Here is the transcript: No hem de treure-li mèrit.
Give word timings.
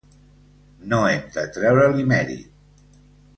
No 0.93 1.01
hem 1.09 1.27
de 1.35 1.43
treure-li 1.59 2.07
mèrit. 2.13 2.99